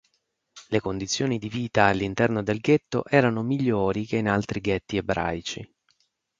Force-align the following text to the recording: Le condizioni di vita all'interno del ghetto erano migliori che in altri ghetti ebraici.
Le 0.69 0.79
condizioni 0.79 1.37
di 1.37 1.47
vita 1.47 1.83
all'interno 1.85 2.41
del 2.41 2.59
ghetto 2.59 3.05
erano 3.05 3.43
migliori 3.43 4.07
che 4.07 4.17
in 4.17 4.27
altri 4.29 4.59
ghetti 4.59 4.97
ebraici. 4.97 5.75